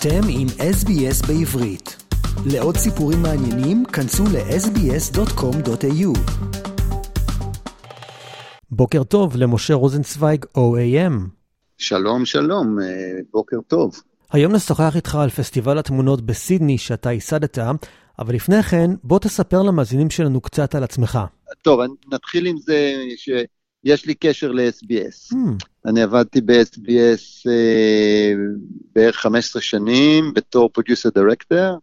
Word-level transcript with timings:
אתם 0.00 0.20
עם 0.28 0.46
SBS 0.46 1.26
בעברית. 1.26 1.96
לעוד 2.52 2.76
סיפורים 2.76 3.22
מעניינים, 3.22 3.84
כנסו 3.84 4.24
ל-sbs.com.au. 4.24 6.18
בוקר 8.70 9.04
טוב 9.04 9.36
למשה 9.36 9.74
רוזנצוויג, 9.74 10.44
OAM. 10.44 11.12
שלום, 11.78 12.24
שלום, 12.24 12.78
אה, 12.80 12.86
בוקר 13.32 13.56
טוב. 13.68 14.02
היום 14.32 14.54
נשוחח 14.54 14.96
איתך 14.96 15.14
על 15.14 15.30
פסטיבל 15.30 15.78
התמונות 15.78 16.20
בסידני 16.20 16.78
שאתה 16.78 17.12
ייסדת, 17.12 17.58
אבל 18.18 18.34
לפני 18.34 18.62
כן, 18.62 18.90
בוא 19.04 19.18
תספר 19.18 19.62
למאזינים 19.62 20.10
שלנו 20.10 20.40
קצת 20.40 20.74
על 20.74 20.84
עצמך. 20.84 21.18
טוב, 21.62 21.80
נתחיל 22.12 22.46
עם 22.46 22.56
זה 22.56 22.94
שיש 23.86 24.06
לי 24.06 24.14
קשר 24.14 24.52
ל-SBS. 24.52 25.34
Hmm. 25.34 25.66
אני 25.86 26.02
עבדתי 26.02 26.40
ב-SBS 26.40 27.50
אה, 27.50 28.32
בערך 28.94 29.16
15 29.16 29.62
שנים 29.62 30.34
בתור 30.34 30.68
producer 30.68 31.08
director, 31.08 31.78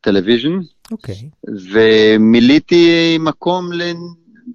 television. 0.00 0.58
אוקיי. 0.90 1.30
ומילאתי 1.72 3.18
מקום 3.20 3.70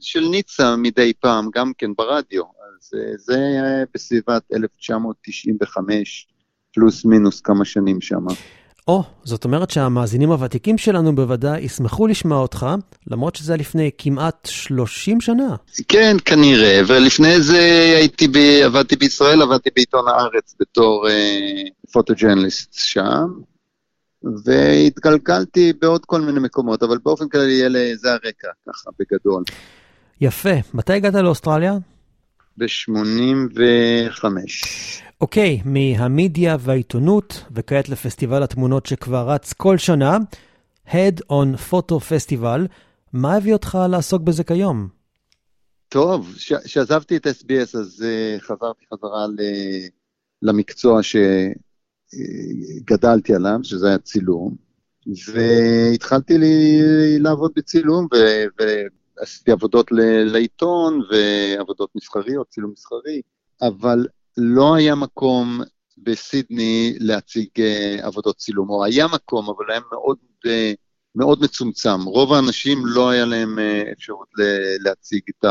של 0.02 0.28
ניצה 0.32 0.76
מדי 0.76 1.14
פעם, 1.20 1.50
גם 1.56 1.72
כן 1.78 1.92
ברדיו. 1.98 2.44
אז 2.44 2.94
אה, 2.96 3.18
זה 3.18 3.36
היה 3.36 3.86
בסביבת 3.94 4.44
1995, 4.54 6.28
פלוס 6.74 7.06
מינוס 7.06 7.42
כמה 7.42 7.66
שנים 7.66 8.02
שם. 8.02 8.26
או, 8.88 9.02
oh, 9.02 9.04
זאת 9.24 9.46
אומרת 9.46 9.70
שהמאזינים 9.70 10.32
הוותיקים 10.32 10.78
שלנו 10.78 11.16
בוודאי 11.16 11.62
ישמחו 11.62 12.08
לשמוע 12.08 12.38
אותך, 12.38 12.66
למרות 13.08 13.36
שזה 13.36 13.56
לפני 13.56 13.92
כמעט 13.98 14.46
30 14.52 15.22
שנה. 15.22 15.56
כן, 15.88 16.18
כנראה, 16.26 16.82
ולפני 16.88 17.42
זה 17.42 17.94
הייתי, 17.98 18.28
ב... 18.28 18.38
עבדתי 18.66 18.96
בישראל, 18.96 19.42
עבדתי 19.42 19.70
בעיתון 19.76 20.08
הארץ 20.08 20.56
בתור 20.60 21.08
uh, 21.08 21.92
פוטוג'רנליסט 21.92 22.74
שם, 22.74 23.26
והתגלגלתי 24.46 25.74
בעוד 25.82 26.06
כל 26.06 26.22
מיני 26.22 26.40
מקומות, 26.40 26.84
אבל 26.84 26.98
באופן 27.04 27.30
כללי 27.30 27.96
זה 27.98 28.12
הרקע, 28.12 28.48
ככה, 28.70 28.90
בגדול. 29.00 29.44
יפה. 30.22 30.56
מתי 30.74 30.94
הגעת 30.94 31.14
לאוסטרליה? 31.14 31.74
ב-85. 32.58 34.26
אוקיי, 35.26 35.62
מהמדיה 35.66 36.58
והעיתונות, 36.60 37.44
וכעת 37.52 37.90
לפסטיבל 37.90 38.44
התמונות 38.44 38.86
שכבר 38.86 39.30
רץ 39.30 39.54
כל 39.54 39.78
שנה, 39.78 40.18
Head 40.88 41.20
on 41.32 41.72
Photo 41.72 41.94
Festival, 41.94 42.60
מה 43.14 43.36
הביא 43.36 43.54
אותך 43.54 43.78
לעסוק 43.90 44.22
בזה 44.22 44.44
כיום? 44.44 44.88
טוב, 45.90 46.36
כשעזבתי 46.64 47.18
את 47.18 47.28
SBS 47.28 47.78
אז 47.80 48.06
uh, 48.06 48.42
חזרתי 48.42 48.86
חזרה 48.94 49.28
ל... 49.28 49.40
למקצוע 50.42 51.00
שגדלתי 52.14 53.36
עליו, 53.36 53.60
שזה 53.64 53.88
היה 53.88 53.98
צילום, 53.98 54.56
והתחלתי 55.34 56.38
לי 56.38 56.80
לעבוד 57.20 57.52
בצילום, 57.56 58.08
ו... 58.14 58.16
ועשיתי 59.20 59.52
עבודות 59.52 59.92
ל... 59.92 60.24
לעיתון 60.24 61.02
ועבודות 61.12 61.90
מסחריות, 61.96 62.48
צילום 62.50 62.72
מסחרי, 62.72 63.22
אבל 63.62 64.06
לא 64.38 64.76
היה 64.76 64.96
מקום 64.96 65.62
בסידני 65.98 66.98
להציג 67.00 67.48
uh, 67.58 68.06
עבודות 68.06 68.36
צילום, 68.36 68.70
או 68.70 68.86
היה 68.86 69.08
מקום, 69.08 69.50
אבל 69.50 69.72
היה 69.72 69.80
מאוד, 69.92 70.18
uh, 70.46 70.50
מאוד 71.16 71.42
מצומצם. 71.42 72.02
רוב 72.02 72.34
האנשים 72.34 72.86
לא 72.86 73.10
היה 73.10 73.26
להם 73.26 73.60
uh, 73.60 73.92
אפשרות 73.92 74.28
להציג 74.80 75.22
את 75.30 75.46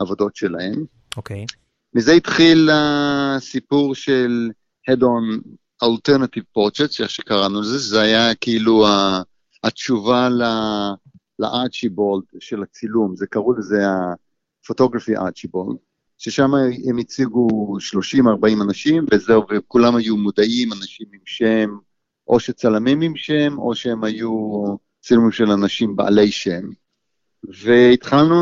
העבודות 0.00 0.36
שלהם. 0.36 0.84
אוקיי. 1.16 1.44
Okay. 1.44 1.56
מזה 1.94 2.12
התחיל 2.12 2.70
הסיפור 2.72 3.94
של 3.94 4.50
Head 4.90 5.00
on 5.00 5.48
Alternative 5.84 6.58
Portraits, 6.58 7.02
איך 7.02 7.10
שקראנו 7.10 7.60
לזה, 7.60 7.78
זה 7.78 8.00
היה 8.00 8.34
כאילו 8.34 8.86
התשובה 9.64 10.28
לארצ'יבולד 11.38 12.24
של 12.40 12.62
הצילום, 12.62 13.16
זה 13.16 13.26
קראו 13.26 13.52
לזה 13.52 13.88
ה-photography 13.88 15.18
archibald. 15.18 15.76
ששם 16.22 16.50
הם 16.88 16.98
הציגו 16.98 17.76
30-40 17.78 18.62
אנשים, 18.62 19.06
וזהו, 19.12 19.42
וכולם 19.50 19.96
היו 19.96 20.16
מודעים, 20.16 20.72
אנשים 20.72 21.06
עם 21.12 21.20
שם, 21.24 21.70
או 22.28 22.40
שצלמים 22.40 23.00
עם 23.00 23.16
שם, 23.16 23.58
או 23.58 23.74
שהם 23.74 24.04
היו 24.04 24.30
צילומים 25.00 25.32
של 25.32 25.50
אנשים 25.50 25.96
בעלי 25.96 26.30
שם. 26.30 26.62
והתחלנו 27.64 28.38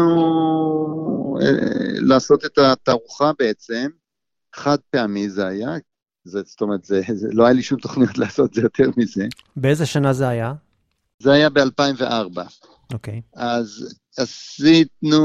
אה, 1.43 1.47
לעשות 2.01 2.45
את 2.45 2.59
התערוכה 2.59 3.31
בעצם, 3.39 3.91
חד 4.55 4.79
פעמי 4.91 5.31
זה 5.31 5.47
היה, 5.47 5.71
זה, 6.25 6.43
זאת 6.45 6.61
אומרת, 6.61 6.85
זה, 6.85 7.01
זה, 7.15 7.29
לא 7.33 7.45
היה 7.45 7.53
לי 7.53 7.63
שום 7.63 7.81
תוכניות 7.81 8.19
לעשות 8.23 8.55
זה 8.55 8.63
יותר 8.63 8.91
מזה. 8.97 9.27
באיזה 9.57 9.87
שנה 9.87 10.13
זה 10.13 10.29
היה? 10.29 10.53
זה 11.19 11.33
היה 11.33 11.51
ב-2004. 11.51 12.41
אוקיי. 12.93 13.21
Okay. 13.27 13.41
אז 13.41 14.00
עשינו 14.19 15.21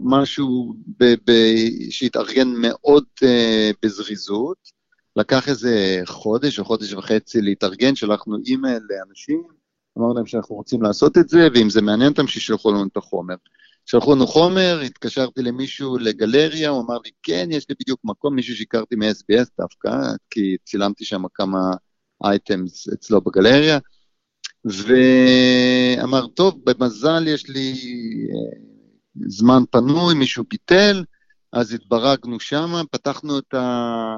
משהו 0.00 0.74
ב- 1.00 1.14
ב- 1.30 1.90
שהתארגן 1.90 2.48
מאוד 2.48 3.04
uh, 3.24 3.76
בזריזות, 3.82 4.56
לקח 5.16 5.48
איזה 5.48 6.02
חודש 6.06 6.58
או 6.58 6.64
חודש 6.64 6.92
וחצי 6.92 7.40
להתארגן, 7.40 7.94
שלחנו 7.94 8.36
אימייל 8.46 8.82
לאנשים, 8.90 9.42
אמרנו 9.98 10.14
להם 10.14 10.26
שאנחנו 10.26 10.56
רוצים 10.56 10.82
לעשות 10.82 11.18
את 11.18 11.28
זה, 11.28 11.48
ואם 11.54 11.70
זה 11.70 11.82
מעניין 11.82 12.10
אותם, 12.10 12.26
שישלחו 12.26 12.72
לנו 12.72 12.86
את 12.92 12.96
החומר. 12.96 13.34
שלחו 13.86 14.14
לנו 14.14 14.26
חומר, 14.26 14.80
התקשרתי 14.86 15.42
למישהו 15.42 15.98
לגלריה, 15.98 16.70
הוא 16.70 16.82
אמר 16.82 16.98
לי, 17.04 17.10
כן, 17.22 17.48
יש 17.50 17.66
לי 17.68 17.74
בדיוק 17.80 18.00
מקום, 18.04 18.34
מישהו 18.34 18.56
שהכרתי 18.56 18.96
מ-SBS 18.96 19.50
דווקא, 19.60 19.90
כי 20.30 20.56
צילמתי 20.64 21.04
שם 21.04 21.22
כמה 21.34 21.58
אייטמס 22.24 22.88
אצלו 22.88 23.20
בגלריה. 23.20 23.78
ואמר, 24.64 26.26
טוב, 26.26 26.60
במזל 26.64 27.28
יש 27.28 27.48
לי 27.48 27.72
אה, 28.30 28.58
זמן 29.28 29.62
פנוי, 29.70 30.14
מישהו 30.14 30.44
ביטל, 30.50 31.04
אז 31.52 31.72
התברגנו 31.72 32.40
שם, 32.40 32.72
פתחנו 32.90 33.38
את, 33.38 33.54
ה, 33.54 34.16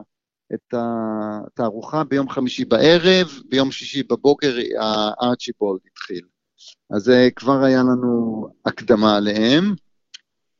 את 0.54 0.74
התערוכה 0.74 2.04
ביום 2.04 2.28
חמישי 2.28 2.64
בערב, 2.64 3.28
ביום 3.48 3.72
שישי 3.72 4.02
בבוקר 4.02 4.56
הארצ'יבולד 4.80 5.80
התחיל. 5.92 6.24
אז 6.90 7.02
זה 7.02 7.28
כבר 7.36 7.64
היה 7.64 7.80
לנו 7.80 8.46
הקדמה 8.66 9.16
עליהם. 9.16 9.74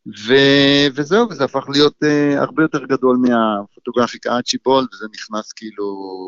ו... 0.06 0.34
וזהו, 0.94 1.28
וזה 1.30 1.44
הפך 1.44 1.64
להיות 1.68 1.94
uh, 2.04 2.40
הרבה 2.40 2.62
יותר 2.62 2.84
גדול 2.84 3.16
מהפוטוגרפיק 3.16 4.26
ארצ'יבולד, 4.26 4.86
וזה 4.94 5.06
נכנס 5.14 5.52
כאילו 5.52 5.84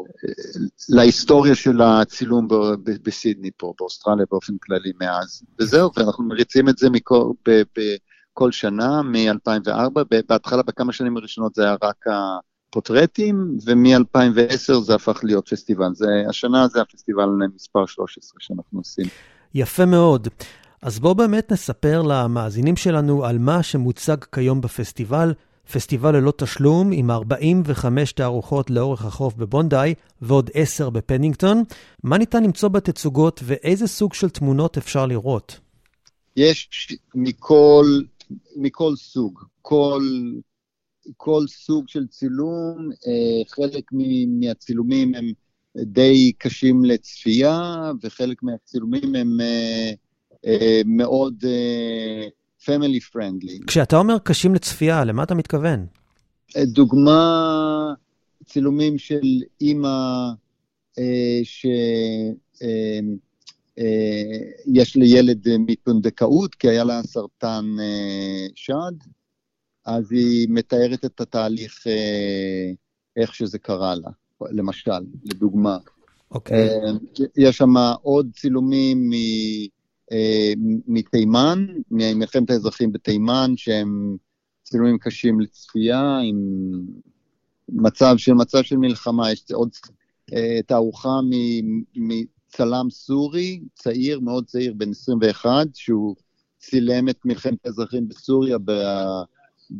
uh, 0.08 0.62
להיסטוריה 0.88 1.54
של 1.54 1.82
הצילום 1.82 2.48
ב... 2.48 2.54
ב... 2.54 2.90
בסידני 3.02 3.50
פה, 3.56 3.72
באוסטרליה 3.78 4.26
באופן 4.30 4.52
כללי 4.62 4.92
מאז. 5.00 5.42
וזהו, 5.60 5.90
ואנחנו 5.96 6.24
מריצים 6.24 6.68
את 6.68 6.78
זה 6.78 6.90
מכל, 6.90 7.30
ב... 7.48 7.62
ב... 7.78 7.80
כל 8.32 8.52
שנה, 8.52 9.02
מ-2004, 9.02 10.00
בהתחלה 10.28 10.62
בכמה 10.62 10.92
שנים 10.92 11.16
הראשונות 11.16 11.54
זה 11.54 11.62
היה 11.64 11.76
רק 11.82 12.04
הפוטרטים, 12.06 13.56
ומ-2010 13.66 14.74
זה 14.80 14.94
הפך 14.94 15.20
להיות 15.22 15.48
פסטיבל. 15.48 15.94
זה, 15.94 16.06
השנה 16.28 16.68
זה 16.68 16.80
הפסטיבל 16.80 17.28
מספר 17.54 17.86
13 17.86 18.36
שאנחנו 18.38 18.78
עושים. 18.78 19.06
יפה 19.54 19.86
מאוד. 19.86 20.28
אז 20.86 20.98
בואו 20.98 21.14
באמת 21.14 21.52
נספר 21.52 22.02
למאזינים 22.02 22.76
שלנו 22.76 23.24
על 23.24 23.38
מה 23.38 23.62
שמוצג 23.62 24.16
כיום 24.32 24.60
בפסטיבל, 24.60 25.34
פסטיבל 25.72 26.16
ללא 26.16 26.32
תשלום 26.36 26.90
עם 26.92 27.10
45 27.10 28.12
תערוכות 28.12 28.70
לאורך 28.70 29.04
החוף 29.04 29.34
בבונדאי 29.34 29.94
ועוד 30.22 30.50
10 30.54 30.90
בפנינגטון. 30.90 31.62
מה 32.02 32.18
ניתן 32.18 32.42
למצוא 32.42 32.68
בתצוגות 32.68 33.40
ואיזה 33.44 33.86
סוג 33.86 34.14
של 34.14 34.30
תמונות 34.30 34.76
אפשר 34.76 35.06
לראות? 35.06 35.60
יש 36.36 36.68
מכל, 37.14 37.86
מכל 38.56 38.96
סוג, 38.96 39.40
כל, 39.62 40.02
כל 41.16 41.42
סוג 41.46 41.88
של 41.88 42.06
צילום, 42.06 42.90
אה, 43.06 43.42
חלק 43.48 43.84
מהצילומים 44.40 45.14
הם 45.14 45.32
די 45.76 46.32
קשים 46.38 46.84
לצפייה 46.84 47.92
וחלק 48.02 48.42
מהצילומים 48.42 49.14
הם... 49.14 49.38
אה, 50.46 50.56
אה, 50.60 50.80
מאוד 50.86 51.44
פמילי 52.64 52.98
uh, 52.98 53.10
פרנדלי. 53.12 53.58
כשאתה 53.66 53.96
אומר 53.96 54.18
קשים 54.18 54.54
לצפייה, 54.54 55.04
למה 55.04 55.22
אתה 55.22 55.34
מתכוון? 55.34 55.86
אה, 56.56 56.64
דוגמה, 56.64 57.94
צילומים 58.44 58.98
של 58.98 59.42
אימא 59.60 60.28
שיש 61.44 62.36
לילד 64.96 65.46
מפונדקאות, 65.58 66.54
כי 66.54 66.68
היה 66.68 66.84
לה 66.84 67.02
סרטן 67.02 67.64
שד, 68.54 68.92
אז 69.84 70.12
היא 70.12 70.48
מתארת 70.50 71.04
את 71.04 71.20
התהליך, 71.20 71.86
איך 73.16 73.34
שזה 73.34 73.58
קרה 73.58 73.94
לה, 73.94 74.10
למשל, 74.50 74.90
לדוגמה. 75.24 75.78
אוקיי. 76.30 76.68
Okay. 76.68 77.22
יש 77.36 77.56
שם 77.56 77.74
עוד 78.02 78.30
צילומים 78.34 79.10
מ... 79.10 79.12
אה, 79.12 79.75
מתימן, 80.86 81.66
ממלחמת 81.90 82.50
האזרחים 82.50 82.92
בתימן, 82.92 83.52
שהם 83.56 84.16
צילומים 84.64 84.98
קשים 84.98 85.40
לצפייה, 85.40 86.18
עם 86.18 86.36
מצב 87.68 88.14
של 88.16 88.32
מצב 88.32 88.62
של 88.62 88.76
מלחמה, 88.76 89.32
יש 89.32 89.44
עוד 89.52 89.70
אה, 90.32 90.62
תערוכה 90.66 91.20
מצלם 91.94 92.90
סורי, 92.90 93.60
צעיר, 93.74 94.20
מאוד 94.20 94.46
צעיר, 94.46 94.74
בן 94.76 94.90
21, 94.90 95.66
שהוא 95.74 96.16
צילם 96.58 97.08
את 97.08 97.18
מלחמת 97.24 97.66
האזרחים 97.66 98.08
בסוריה 98.08 98.58
ב... 98.64 98.72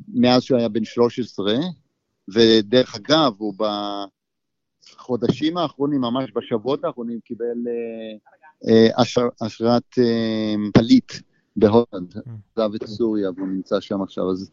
מאז 0.09 0.43
שהוא 0.43 0.59
היה 0.59 0.69
בן 0.69 0.85
13, 0.85 1.55
ודרך 2.35 2.97
אגב, 2.97 3.33
הוא 3.39 3.55
בחודשים 4.95 5.57
האחרונים, 5.57 6.01
ממש 6.01 6.31
בשבועות 6.35 6.85
האחרונים, 6.85 7.21
קיבל 7.21 7.45
אה, 7.45 8.13
אה, 8.13 8.17
אשר, 8.17 8.46
אשרת 9.41 9.99
אה, 9.99 10.55
פליט 10.75 11.13
בהולנד, 11.57 12.17
mm. 12.17 12.31
עזב 12.57 12.75
את 12.75 12.87
סוריה 12.87 13.31
והוא 13.37 13.49
נמצא 13.49 13.81
שם 13.81 14.03
עכשיו. 14.03 14.31
אז 14.31 14.51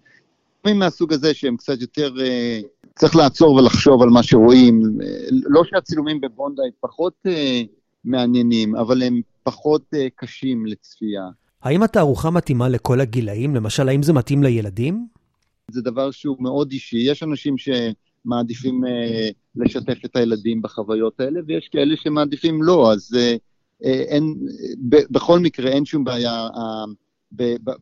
דברים 0.62 0.80
מהסוג 0.80 1.14
הזה 1.14 1.34
שהם 1.34 1.58
קצת 1.58 1.82
יותר, 1.82 2.14
אה, 2.22 2.60
צריך 2.96 3.16
לעצור 3.16 3.56
ולחשוב 3.56 4.02
על 4.02 4.10
מה 4.10 4.24
שרואים. 4.24 4.82
אה, 5.04 5.08
לא 5.32 5.64
שהצילומים 5.64 6.22
בבונדה 6.22 6.64
הם 6.64 6.70
פחות 6.80 7.14
אה, 7.28 7.62
מעניינים, 8.06 8.76
אבל 8.76 9.04
הם 9.04 9.22
פחות 9.44 9.84
אה, 9.94 10.08
קשים 10.16 10.66
לצפייה. 10.66 11.30
האם 11.64 11.84
התערוכה 11.84 12.30
מתאימה 12.30 12.70
לכל 12.70 13.02
הגילאים? 13.02 13.56
למשל, 13.56 13.90
האם 13.90 14.04
זה 14.04 14.14
מתאים 14.14 14.44
לילדים? 14.44 15.08
זה 15.72 15.82
דבר 15.82 16.12
שהוא 16.12 16.38
מאוד 16.40 16.72
אישי. 16.72 16.98
יש 16.98 17.24
אנשים 17.24 17.56
שמעדיפים 17.58 18.86
אה, 18.86 19.30
לשתף 19.56 20.06
את 20.06 20.16
הילדים 20.16 20.62
בחוויות 20.62 21.20
האלה, 21.20 21.40
ויש 21.48 21.70
כאלה 21.72 21.96
שמעדיפים 22.04 22.64
לא, 22.64 22.92
אז 22.92 23.16
אה, 23.18 23.22
אה, 23.22 23.36
אין, 23.84 24.36
ב, 24.90 24.96
בכל 25.12 25.40
מקרה 25.40 25.72
אין 25.72 25.86
שום 25.86 26.04
בעיה. 26.04 26.48
אה, 26.48 26.86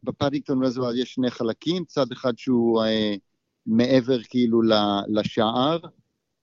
ב 0.03 0.09
Paddington 0.09 0.63
Reservoir 0.63 0.95
יש 0.95 1.13
שני 1.13 1.31
חלקים, 1.31 1.85
צד 1.85 2.11
אחד 2.11 2.37
שהוא 2.37 2.83
אה, 2.83 3.15
מעבר 3.65 4.23
כאילו 4.23 4.61
לשער, 5.07 5.79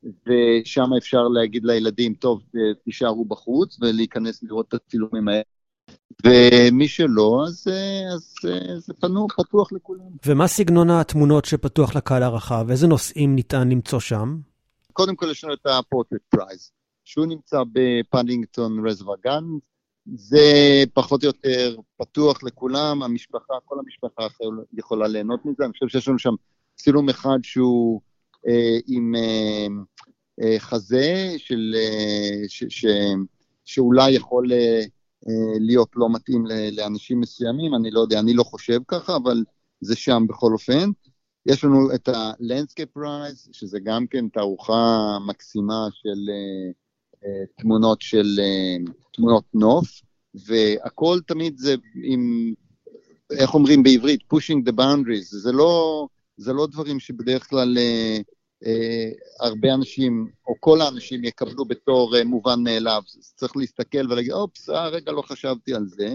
ושם 0.03 0.95
אפשר 0.99 1.23
להגיד 1.23 1.65
לילדים, 1.65 2.15
טוב, 2.15 2.43
תישארו 2.85 3.25
בחוץ, 3.25 3.79
ולהיכנס 3.81 4.43
לראות 4.43 4.69
את 4.69 4.75
הצילומים 4.75 5.29
האלה. 5.29 5.43
ומי 6.25 6.89
שלא, 6.89 7.45
אז, 7.47 7.67
אז, 8.15 8.35
אז 8.77 8.85
זה 8.87 8.95
פנוח, 8.95 9.41
פתוח 9.41 9.73
לכולם. 9.73 10.05
ומה 10.27 10.47
סגנון 10.47 10.91
התמונות 10.91 11.45
שפתוח 11.45 11.97
לקהל 11.97 12.23
הרחב? 12.23 12.67
איזה 12.71 12.87
נושאים 12.87 13.35
ניתן 13.35 13.69
למצוא 13.69 14.01
שם? 14.01 14.37
קודם 14.93 15.17
כל 15.17 15.27
יש 15.31 15.45
לנו 15.45 15.53
את 15.53 15.67
ה 15.67 15.73
portrait 15.73 16.21
prize, 16.29 16.71
שהוא 17.09 17.27
נמצא 17.27 17.63
ב 17.73 17.83
Paddington 17.83 18.87
Reservoir, 18.87 19.45
זה 20.15 20.85
פחות 20.95 21.23
או 21.23 21.27
יותר 21.27 21.77
פתוח 21.97 22.43
לכולם, 22.43 23.03
המשפחה, 23.03 23.55
כל 23.65 23.79
המשפחה 23.79 24.27
יכולה 24.79 25.09
ליהנות 25.09 25.47
מזה, 25.47 25.65
אני 25.65 25.73
חושב 25.73 25.89
שיש 25.89 26.09
לנו 26.09 26.19
שם 26.19 26.35
צילום 26.75 27.09
אחד 27.09 27.39
שהוא 27.43 28.01
אה, 28.49 28.79
עם 28.87 29.15
אה, 29.15 29.67
אה, 30.43 30.61
חזה 30.61 31.35
של, 31.37 31.75
אה, 31.77 32.49
ש, 32.49 32.65
ש, 32.69 32.87
שאולי 33.65 34.11
יכול 34.11 34.53
אה, 34.53 34.81
אה, 35.29 35.59
להיות 35.61 35.89
לא 35.97 36.13
מתאים 36.13 36.45
לאנשים 36.73 37.21
מסוימים, 37.21 37.75
אני 37.75 37.91
לא 37.91 38.01
יודע, 38.01 38.21
אני 38.21 38.35
לא 38.35 38.43
חושב 38.43 38.79
ככה, 38.89 39.17
אבל 39.17 39.45
זה 39.81 39.97
שם 39.97 40.23
בכל 40.29 40.53
אופן. 40.53 40.91
יש 41.47 41.65
לנו 41.65 41.95
את 41.95 42.09
ה-Landscape 42.09 42.99
Rise, 42.99 43.49
שזה 43.53 43.79
גם 43.85 44.07
כן 44.07 44.29
תערוכה 44.29 45.19
מקסימה 45.27 45.89
של 45.93 46.09
uh, 46.09 46.88
תמונות 47.59 48.03
של 48.03 48.41
uh, 48.41 48.91
תמונות 49.13 49.45
נוף, 49.55 50.03
והכל 50.35 51.19
תמיד 51.27 51.59
זה 51.59 51.75
עם, 52.05 52.55
איך 53.31 53.55
אומרים 53.55 53.83
בעברית, 53.83 54.21
pushing 54.35 54.69
the 54.69 54.73
boundaries, 54.73 55.27
זה 55.43 55.53
לא, 55.53 56.07
זה 56.37 56.53
לא 56.53 56.67
דברים 56.67 57.01
שבדרך 57.01 57.51
כלל 57.51 57.77
uh, 57.77 58.23
אה, 58.67 59.11
הרבה 59.41 59.75
אנשים, 59.75 60.29
או 60.47 60.55
כל 60.61 60.81
האנשים 60.81 61.25
יקבלו 61.25 61.65
בתור 61.65 62.17
אה, 62.17 62.25
מובן 62.25 62.63
מאליו. 62.63 63.03
צריך 63.35 63.57
להסתכל 63.57 64.13
ולהגיד, 64.13 64.33
אופס, 64.33 64.71
אה, 64.71 64.89
רגע, 64.89 65.13
לא 65.13 65.23
חשבתי 65.23 65.75
על 65.75 65.87
זה, 65.87 66.15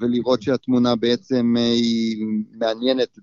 ולראות 0.00 0.42
שהתמונה 0.42 0.96
בעצם 0.96 1.54
אה, 1.58 1.62
היא 1.62 2.26
מעניינת 2.52 3.18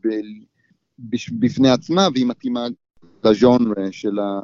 בפני 1.39 1.69
עצמה, 1.69 2.07
והיא 2.13 2.25
מתאימה 2.25 2.67
לז'אנרה 3.23 3.91
של 3.91 4.19
ה... 4.19 4.39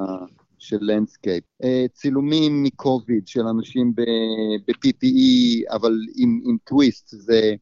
של 0.60 0.78
landscape. 0.80 1.44
צילומים 1.92 2.62
מקוביד 2.62 3.28
של 3.28 3.46
אנשים 3.46 3.94
ב-PPE, 3.94 5.74
אבל 5.74 5.92
עם, 6.16 6.40
עם 6.44 6.56
טוויסט, 6.64 7.08
זה 7.08 7.54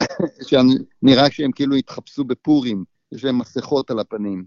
שנראה 0.48 1.30
שהם 1.30 1.52
כאילו 1.52 1.76
התחפשו 1.76 2.24
בפורים, 2.24 2.84
יש 3.12 3.24
להם 3.24 3.38
מסכות 3.38 3.90
על 3.90 3.98
הפנים. 3.98 4.44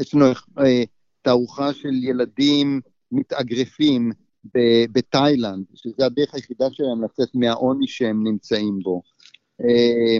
יש 0.00 0.14
לנו 0.14 0.24
אה, 0.58 0.82
תערוכה 1.22 1.72
של 1.72 1.94
ילדים 1.94 2.80
מתאגרפים 3.12 4.12
בתאילנד, 4.92 5.64
שזו 5.74 6.04
הדרך 6.04 6.34
היחידה 6.34 6.66
שלהם 6.72 7.04
לצאת 7.04 7.28
מהעוני 7.34 7.86
שהם 7.86 8.26
נמצאים 8.26 8.78
בו. 8.82 9.02
אה, 9.60 10.18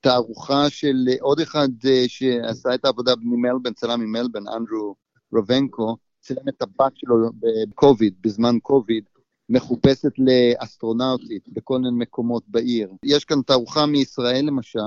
תערוכה 0.00 0.70
של 0.70 0.96
עוד 1.20 1.40
אחד 1.40 1.68
אה, 1.86 2.04
שעשה 2.08 2.74
את 2.74 2.84
העבודה 2.84 3.12
ממלבן, 3.22 3.72
צלם 3.72 4.00
ממלבן, 4.00 4.48
אנדרו 4.48 4.94
רובנקו, 5.32 5.96
צילם 6.20 6.48
את 6.48 6.62
הבת 6.62 6.92
שלו 6.96 7.16
בקוביד, 7.40 8.14
בזמן 8.20 8.58
קוביד, 8.62 9.04
מחופשת 9.48 10.12
לאסטרונאוטית 10.18 11.48
בכל 11.48 11.78
מיני 11.78 11.96
מקומות 11.98 12.42
בעיר. 12.48 12.88
יש 13.04 13.24
כאן 13.24 13.42
תערוכה 13.42 13.86
מישראל 13.86 14.44
למשל, 14.44 14.78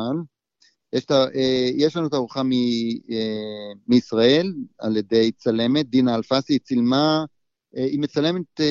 יש, 0.94 1.06
ת, 1.06 1.12
אה, 1.12 1.70
יש 1.76 1.96
לנו 1.96 2.10
תערוכה 2.10 2.44
מ, 2.44 2.52
אה, 3.12 3.72
מישראל 3.88 4.54
על 4.80 4.98
ידי 4.98 5.32
צלמת, 5.32 5.90
דינה 5.90 6.16
אלפסי, 6.16 6.54
היא 6.54 6.60
צילמה, 6.60 7.26
אה, 7.78 7.84
היא 7.84 8.00
מצלמת 8.00 8.62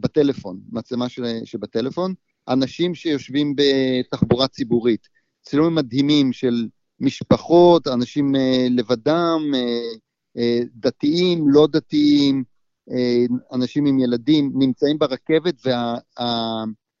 בטלפון, 0.00 0.60
מצלמה 0.72 1.06
שבטלפון, 1.44 2.14
אנשים 2.48 2.94
שיושבים 2.94 3.54
בתחבורה 3.56 4.48
ציבורית. 4.48 5.08
צילומים 5.42 5.74
מדהימים 5.74 6.32
של 6.32 6.68
משפחות, 7.00 7.88
אנשים 7.88 8.34
לבדם, 8.70 9.40
דתיים, 10.74 11.44
לא 11.48 11.66
דתיים, 11.66 12.44
אנשים 13.52 13.86
עם 13.86 13.98
ילדים, 13.98 14.52
נמצאים 14.54 14.98
ברכבת, 14.98 15.54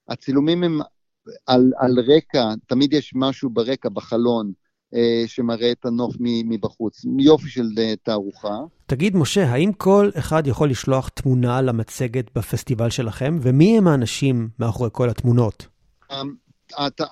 והצילומים 0.08 0.60
וה, 0.60 0.66
הם 0.66 0.80
על, 1.46 1.72
על 1.78 1.94
רקע, 2.16 2.54
תמיד 2.66 2.92
יש 2.92 3.12
משהו 3.14 3.50
ברקע, 3.50 3.88
בחלון, 3.88 4.52
אה, 4.94 5.22
שמראה 5.26 5.72
את 5.72 5.84
הנוף 5.84 6.14
מבחוץ. 6.20 7.04
יופי 7.18 7.48
של 7.48 7.66
אה, 7.78 7.94
תערוכה. 8.02 8.58
תגיד, 8.86 9.16
משה, 9.16 9.52
האם 9.52 9.72
כל 9.72 10.10
אחד 10.18 10.46
יכול 10.46 10.70
לשלוח 10.70 11.08
תמונה 11.08 11.62
למצגת 11.62 12.38
בפסטיבל 12.38 12.90
שלכם, 12.90 13.38
ומי 13.42 13.78
הם 13.78 13.88
האנשים 13.88 14.48
מאחורי 14.58 14.90
כל 14.92 15.10
התמונות? 15.10 15.66
אמ, 16.12 16.34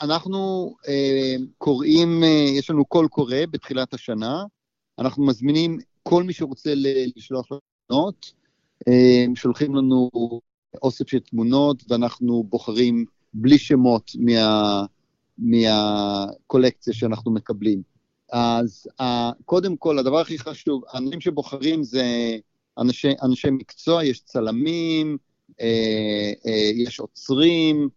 אנחנו 0.03 0.75
אה, 0.89 1.35
קוראים, 1.59 2.23
יש 2.59 2.71
לנו 2.71 2.85
קול 2.85 3.09
קורא 3.09 3.37
בתחילת 3.51 3.95
השנה, 3.95 4.45
אנחנו 4.99 5.27
מזמינים 5.27 5.79
כל 6.03 6.23
מי 6.23 6.33
שרוצה 6.33 6.73
לשלוח 7.17 7.49
תמונות, 7.87 8.33
שולחים 9.35 9.75
לנו 9.75 10.11
אוסף 10.83 11.09
של 11.09 11.19
תמונות, 11.19 11.85
ואנחנו 11.89 12.45
בוחרים 12.49 13.05
בלי 13.35 13.59
שמות 13.59 14.11
מה, 14.19 14.85
מהקולקציה 15.39 16.95
שאנחנו 16.95 17.31
מקבלים. 17.31 17.83
אז 18.33 18.87
קודם 19.45 19.77
כל, 19.77 19.99
הדבר 19.99 20.21
הכי 20.21 20.39
חשוב, 20.39 20.83
האנשים 20.89 21.21
שבוחרים 21.21 21.83
זה 21.83 22.37
אנשי, 22.79 23.13
אנשי 23.23 23.51
מקצוע, 23.51 24.05
יש 24.05 24.21
צלמים, 24.21 25.17
uh, 25.51 25.55
uh, 25.55 26.51
יש 26.75 27.01
עוצרים, 27.01 27.89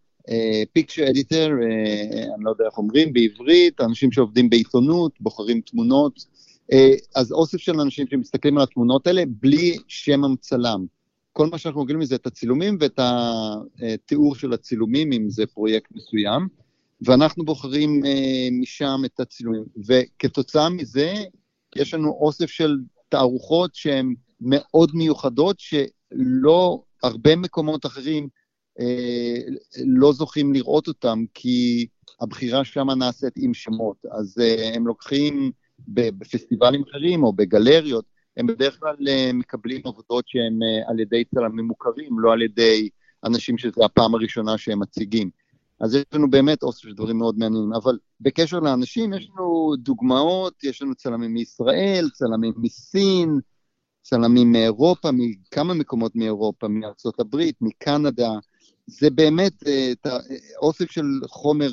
פיקצ'ר 0.74 1.10
אדיטר, 1.10 1.50
אני 2.36 2.44
לא 2.44 2.50
יודע 2.50 2.66
איך 2.66 2.78
אומרים, 2.78 3.14
בעברית, 3.14 3.82
אנשים 3.82 4.12
שעובדים 4.12 4.50
בעיתונות, 4.50 5.12
בוחרים 5.20 5.62
תמונות. 5.62 6.26
Uh, 6.74 6.78
אז 7.16 7.32
אוסף 7.32 7.58
של 7.58 7.80
אנשים 7.80 8.08
שמסתכלים 8.08 8.58
על 8.58 8.64
התמונות 8.64 9.08
האלה 9.08 9.24
בלי 9.28 9.78
שם 9.88 10.24
המצלם. 10.24 10.86
כל 11.34 11.48
מה 11.48 11.58
שאנחנו 11.58 11.82
רגילים 11.82 12.06
זה 12.06 12.16
את 12.16 12.28
הצילומים 12.28 12.78
ואת 12.80 13.00
התיאור 13.00 14.36
של 14.36 14.54
הצילומים, 14.54 15.12
אם 15.14 15.30
זה 15.30 15.46
פרויקט 15.46 15.92
מסוים, 15.92 16.48
ואנחנו 17.02 17.46
בוחרים 17.46 18.06
אה, 18.06 18.48
משם 18.52 19.02
את 19.06 19.20
הצילומים. 19.20 19.64
וכתוצאה 19.88 20.70
מזה, 20.70 21.14
יש 21.76 21.94
לנו 21.94 22.18
אוסף 22.22 22.50
של 22.50 22.78
תערוכות 23.10 23.76
שהן 23.76 24.14
מאוד 24.42 24.92
מיוחדות, 24.94 25.60
שלא, 25.60 26.84
הרבה 27.04 27.36
מקומות 27.36 27.86
אחרים 27.86 28.28
אה, 28.80 29.38
לא 29.86 30.14
זוכים 30.14 30.54
לראות 30.54 30.88
אותם, 30.88 31.24
כי 31.34 31.88
הבחירה 32.22 32.66
שם 32.66 32.90
נעשית 32.90 33.34
עם 33.36 33.54
שמות. 33.54 34.06
אז 34.12 34.38
אה, 34.42 34.76
הם 34.76 34.88
לוקחים 34.88 35.52
בפסטיבלים 35.88 36.84
אחרים 36.90 37.24
או 37.24 37.34
בגלריות, 37.34 38.06
הם 38.38 38.48
בדרך 38.48 38.80
כלל 38.80 38.96
אה, 39.08 39.32
מקבלים 39.34 39.82
עבודות 39.86 40.28
שהן 40.28 40.60
אה, 40.64 40.90
על 40.92 41.00
ידי 41.00 41.24
צלמים 41.36 41.66
מוכרים, 41.66 42.20
לא 42.20 42.34
על 42.34 42.42
ידי 42.42 42.90
אנשים 43.26 43.58
שזו 43.58 43.86
הפעם 43.86 44.16
הראשונה 44.16 44.58
שהם 44.58 44.80
מציגים. 44.80 45.30
אז 45.80 45.96
יש 45.96 46.04
לנו 46.14 46.30
באמת 46.30 46.64
אוסף 46.64 46.82
של 46.82 46.94
דברים 46.94 47.18
מאוד 47.18 47.38
מעניינים, 47.38 47.74
אבל 47.74 47.98
בקשר 48.22 48.60
לאנשים, 48.60 49.14
יש 49.14 49.30
לנו 49.30 49.74
דוגמאות, 49.78 50.64
יש 50.64 50.82
לנו 50.82 50.96
צלמים 50.96 51.34
מישראל, 51.34 52.10
צלמים 52.14 52.54
מסין, 52.58 53.40
צלמים 54.02 54.52
מאירופה, 54.52 55.10
מכמה 55.14 55.74
מקומות 55.74 56.16
מאירופה, 56.16 56.68
מארצות 56.68 57.20
הברית, 57.20 57.56
מקנדה. 57.62 58.32
זה 58.88 59.10
באמת 59.10 59.54
אוסף 60.58 60.92
של 60.92 61.06
חומר 61.28 61.72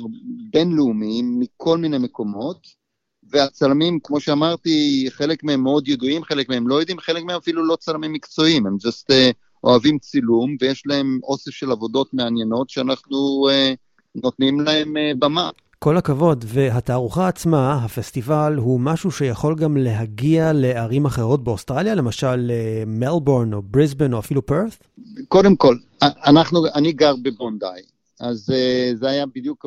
בינלאומי 0.51 1.21
מכל 1.23 1.77
מיני 1.77 1.97
מקומות, 1.97 2.67
והצלמים, 3.31 3.99
כמו 4.03 4.19
שאמרתי, 4.19 5.07
חלק 5.09 5.43
מהם 5.43 5.63
מאוד 5.63 5.87
ידועים, 5.87 6.23
חלק 6.23 6.49
מהם 6.49 6.67
לא 6.67 6.75
יודעים, 6.75 6.99
חלק 6.99 7.23
מהם 7.23 7.37
אפילו 7.37 7.65
לא 7.65 7.75
צלמים 7.75 8.13
מקצועיים, 8.13 8.67
הם 8.67 8.77
just 8.87 9.11
uh, 9.11 9.33
אוהבים 9.63 9.99
צילום, 9.99 10.55
ויש 10.61 10.83
להם 10.85 11.19
אוסף 11.23 11.51
של 11.51 11.71
עבודות 11.71 12.13
מעניינות 12.13 12.69
שאנחנו 12.69 13.47
uh, 13.49 13.75
נותנים 14.23 14.59
להם 14.59 14.93
uh, 14.97 15.17
במה. 15.19 15.49
כל 15.79 15.97
הכבוד, 15.97 16.45
והתערוכה 16.47 17.27
עצמה, 17.27 17.73
הפסטיבל, 17.85 18.55
הוא 18.57 18.79
משהו 18.79 19.11
שיכול 19.11 19.55
גם 19.55 19.77
להגיע 19.77 20.53
לערים 20.53 21.05
אחרות 21.05 21.43
באוסטרליה, 21.43 21.95
למשל 21.95 22.51
מלבורן 22.87 23.53
או 23.53 23.61
בריסבן 23.61 24.13
או 24.13 24.19
אפילו 24.19 24.45
פרת? 24.45 24.87
קודם 25.27 25.55
כל, 25.55 25.75
אנחנו, 26.01 26.65
אני 26.75 26.91
גר 26.91 27.15
בבונדאי, 27.23 27.81
אז 28.19 28.49
uh, 28.49 28.97
זה 28.97 29.09
היה 29.09 29.25
בדיוק 29.35 29.65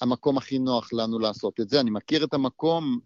המקום 0.00 0.38
הכי 0.38 0.58
נוח 0.58 0.92
לנו 0.92 1.18
לעשות 1.18 1.60
את 1.60 1.68
זה. 1.68 1.80
אני 1.80 1.90
מכיר 1.90 2.24
את 2.24 2.34
המקום, 2.34 2.98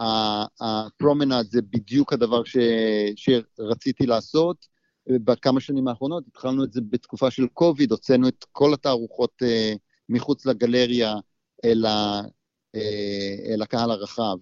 והפרומנד 0.00 1.46
זה 1.50 1.62
בדיוק 1.62 2.12
הדבר 2.12 2.44
ש, 2.44 2.56
שרציתי 3.16 4.06
לעשות. 4.06 4.66
בכמה 5.08 5.60
שנים 5.60 5.88
האחרונות 5.88 6.24
התחלנו 6.26 6.64
את 6.64 6.72
זה 6.72 6.80
בתקופה 6.90 7.30
של 7.30 7.46
קוביד, 7.46 7.90
הוצאנו 7.90 8.28
את 8.28 8.44
כל 8.52 8.74
התערוכות 8.74 9.42
uh, 9.42 9.78
מחוץ 10.08 10.46
לגלריה 10.46 11.14
אל, 11.64 11.86
ה, 11.86 12.20
uh, 12.76 12.80
אל 13.52 13.62
הקהל 13.62 13.90
הרחב. 13.90 14.36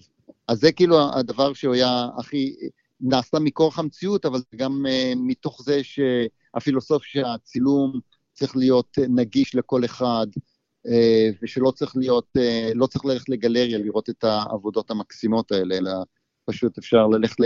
אז 0.49 0.61
זה 0.61 0.73
כאילו 0.73 1.14
הדבר 1.14 1.52
שהיה 1.52 2.09
הכי, 2.19 2.57
נעשה 3.00 3.38
מכורח 3.38 3.78
המציאות, 3.78 4.26
אבל 4.26 4.40
גם 4.57 4.87
uh, 4.87 5.19
מתוך 5.19 5.62
זה 5.62 5.81
שהפילוסופיה 5.85 7.23
שהצילום 7.25 8.00
צריך 8.33 8.57
להיות 8.57 8.99
נגיש 9.09 9.55
לכל 9.55 9.85
אחד, 9.85 10.26
אה, 10.37 10.43
ושלא 11.42 11.71
צריך 11.71 11.97
להיות, 11.97 12.26
אה, 12.37 12.71
לא 12.75 12.87
צריך 12.87 13.04
ללכת 13.04 13.28
לגלריה 13.28 13.78
לראות 13.78 14.11
את 14.11 14.25
העבודות 14.25 14.90
המקסימות 14.90 15.52
האלה, 15.52 15.78
אלא 15.78 15.90
פשוט 16.45 16.78
אפשר 16.78 17.07
ללכת 17.07 17.37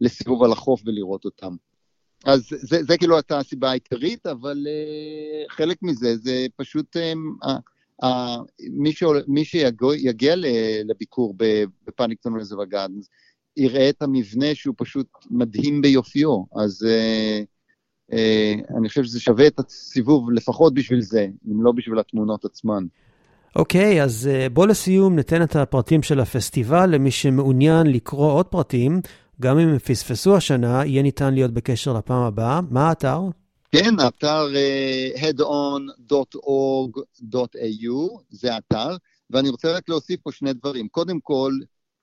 לסיבוב 0.00 0.42
על 0.42 0.52
החוף 0.52 0.82
ולראות 0.86 1.24
אותם. 1.24 1.56
אז 2.24 2.42
זה, 2.48 2.82
זה 2.82 2.98
כאילו 2.98 3.16
הייתה 3.16 3.38
הסיבה 3.38 3.70
העיקרית, 3.70 4.26
אבל 4.26 4.66
uh, 4.66 5.52
חלק 5.52 5.78
מזה 5.82 6.16
זה 6.16 6.46
פשוט 6.56 6.96
מי, 8.70 8.92
שעול, 8.92 9.22
מי 9.28 9.44
שיגיע 9.44 10.34
לביקור 10.84 11.34
ב 11.86 11.91
Paddington 11.91 12.40
Reservoir 12.40 12.64
Gardens, 12.64 13.08
יראה 13.56 13.88
את 13.88 14.02
המבנה 14.02 14.54
שהוא 14.54 14.74
פשוט 14.78 15.06
מדהים 15.30 15.82
ביופיו. 15.82 16.42
אז 16.56 16.82
uh, 16.82 16.86
אה, 16.86 17.42
אני 18.78 18.88
חושב 18.88 19.04
שזה 19.04 19.20
שווה 19.20 19.46
את 19.46 19.58
הסיבוב 19.58 20.30
לפחות 20.30 20.74
בשביל 20.74 21.00
זה, 21.00 21.26
אם 21.50 21.62
לא 21.62 21.72
בשביל 21.72 21.98
התמונות 21.98 22.44
עצמן. 22.44 22.84
אוקיי, 23.56 24.00
okay, 24.00 24.04
אז 24.04 24.30
אה, 24.32 24.48
בוא 24.48 24.66
לסיום 24.66 25.16
ניתן 25.16 25.42
את 25.42 25.56
הפרטים 25.56 26.02
של 26.02 26.20
הפסטיבל 26.20 26.90
למי 26.90 27.10
שמעוניין 27.10 27.86
לקרוא 27.86 28.32
עוד 28.32 28.46
פרטים, 28.46 29.00
גם 29.40 29.58
אם 29.58 29.68
הם 29.68 29.78
פספסו 29.78 30.36
השנה, 30.36 30.86
יהיה 30.86 31.02
ניתן 31.02 31.34
להיות 31.34 31.50
בקשר 31.50 31.92
לפעם 31.92 32.22
הבאה. 32.22 32.60
מה 32.70 32.88
האתר? 32.88 33.20
כן, 33.72 34.00
האתר 34.00 34.46
uh, 34.52 35.18
headon.org.au, 35.18 36.10
זה 38.30 38.54
האתר, 38.54 38.96
ואני 39.30 39.48
רוצה 39.48 39.72
רק 39.72 39.88
להוסיף 39.88 40.20
פה 40.20 40.32
שני 40.32 40.52
דברים. 40.52 40.88
קודם 40.88 41.20
כל, 41.20 41.52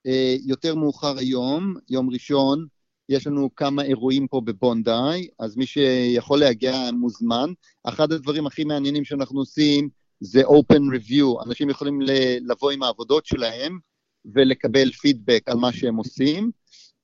uh, 0.08 0.10
יותר 0.46 0.76
מאוחר 0.76 1.18
היום, 1.18 1.76
יום 1.90 2.10
ראשון, 2.10 2.66
יש 3.10 3.28
לנו 3.28 3.50
כמה 3.56 3.84
אירועים 3.84 4.28
פה 4.28 4.42
בבונדאי, 4.42 5.28
אז 5.40 5.58
מי 5.58 5.66
שיכול 5.66 6.40
להגיע 6.40 6.92
מוזמן. 6.94 7.50
אחד 7.84 8.12
הדברים 8.12 8.48
הכי 8.48 8.64
מעניינים 8.64 9.06
שאנחנו 9.06 9.40
עושים 9.40 9.90
זה 10.20 10.42
open 10.42 10.82
review, 10.96 11.46
אנשים 11.46 11.70
יכולים 11.70 12.00
לבוא 12.48 12.72
עם 12.72 12.84
העבודות 12.84 13.26
שלהם 13.26 13.80
ולקבל 14.26 14.92
פידבק 14.92 15.44
על 15.46 15.58
מה 15.58 15.72
שהם 15.72 15.96
עושים, 15.96 16.52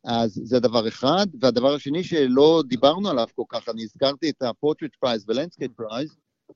אז 0.03 0.41
זה 0.43 0.59
דבר 0.59 0.87
אחד. 0.87 1.27
והדבר 1.41 1.73
השני 1.73 2.03
שלא 2.03 2.63
דיברנו 2.67 3.09
עליו 3.09 3.27
כל 3.35 3.43
כך, 3.49 3.69
אני 3.69 3.83
הזכרתי 3.83 4.29
את 4.29 4.41
ה-Portrait 4.41 5.05
Prize 5.05 5.23
ו-Landscape 5.27 5.81
Prize, 5.81 6.15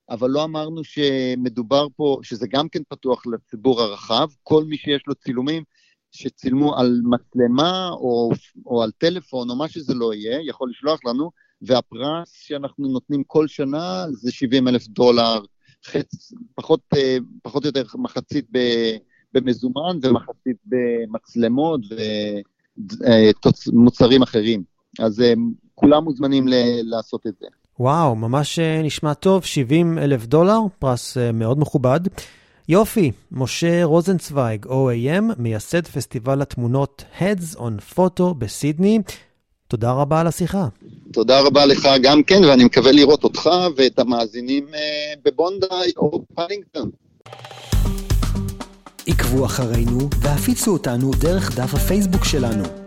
אבל 0.09 0.29
לא 0.29 0.43
אמרנו 0.43 0.83
שמדובר 0.83 1.87
פה, 1.95 2.19
שזה 2.23 2.47
גם 2.47 2.69
כן 2.69 2.81
פתוח 2.89 3.23
לציבור 3.27 3.81
הרחב, 3.81 4.27
כל 4.43 4.63
מי 4.63 4.77
שיש 4.77 5.01
לו 5.07 5.15
צילומים, 5.15 5.63
שצילמו 6.17 6.77
על 6.77 7.01
מצלמה 7.03 7.89
או, 7.89 8.29
או 8.65 8.83
על 8.83 8.91
טלפון 8.97 9.49
או 9.49 9.55
מה 9.55 9.67
שזה 9.67 9.93
לא 9.93 10.13
יהיה, 10.13 10.39
יכול 10.49 10.69
לשלוח 10.69 10.99
לנו, 11.05 11.31
והפרס 11.61 12.31
שאנחנו 12.31 12.87
נותנים 12.87 13.23
כל 13.27 13.47
שנה 13.47 14.05
זה 14.11 14.31
70 14.31 14.67
אלף 14.67 14.87
דולר, 14.87 15.39
חצ, 15.85 16.33
פחות, 16.55 16.79
אה, 16.95 17.17
פחות 17.43 17.63
או 17.63 17.67
יותר 17.67 17.83
מחצית 17.97 18.45
במזומן 19.33 19.97
ומחצית 20.01 20.57
במצלמות 20.65 21.81
ומוצרים 23.67 24.21
אה, 24.21 24.27
אחרים. 24.27 24.63
אז 24.99 25.21
אה, 25.21 25.33
כולם 25.75 26.03
מוזמנים 26.03 26.47
ל- 26.47 26.81
לעשות 26.83 27.27
את 27.27 27.33
זה. 27.39 27.47
וואו, 27.79 28.15
ממש 28.15 28.59
נשמע 28.59 29.13
טוב, 29.13 29.43
70 29.45 29.97
אלף 29.97 30.25
דולר, 30.25 30.59
פרס 30.79 31.17
מאוד 31.33 31.59
מכובד. 31.59 31.99
יופי, 32.69 33.11
משה 33.31 33.83
רוזנצוויג, 33.83 34.65
OAM, 34.65 35.33
מייסד 35.37 35.87
פסטיבל 35.87 36.41
התמונות 36.41 37.03
Heads 37.19 37.57
on 37.57 37.95
Photo 37.95 38.33
בסידני. 38.37 38.99
תודה 39.67 39.91
רבה 39.91 40.21
על 40.21 40.27
השיחה. 40.27 40.67
תודה 41.13 41.41
רבה 41.41 41.65
לך 41.65 41.87
גם 42.01 42.23
כן, 42.23 42.43
ואני 42.43 42.63
מקווה 42.63 42.91
לראות 42.91 43.23
אותך 43.23 43.49
ואת 43.75 43.99
המאזינים 43.99 44.67
אה, 44.73 45.13
בבונדאי 45.25 45.91
או 45.97 46.21
פנינגטון. 46.35 46.89
עקבו 49.07 49.45
אחרינו 49.45 50.09
והפיצו 50.21 50.73
אותנו 50.73 51.11
דרך 51.19 51.55
דף 51.59 51.73
הפייסבוק 51.73 52.25
שלנו. 52.25 52.86